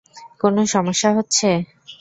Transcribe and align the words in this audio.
কোন 0.41 0.55
সমস্যা 0.67 1.09
হচ্ছে? 1.17 1.49